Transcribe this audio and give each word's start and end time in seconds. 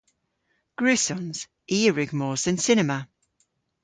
Gwrussons. 0.77 1.37
I 1.75 1.77
a 1.89 1.91
wrug 1.91 2.11
mos 2.19 2.41
dhe'n 2.45 2.59
cinema. 2.67 2.97